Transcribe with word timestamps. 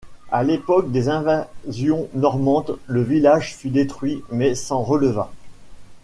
À 0.31 0.41
l'époque 0.41 0.91
des 0.91 1.09
invasions 1.09 2.09
normandes, 2.15 2.79
le 2.87 3.03
village 3.03 3.55
fut 3.55 3.69
détruit, 3.69 4.23
mais 4.31 4.55
s'en 4.55 4.81
releva. 4.81 5.31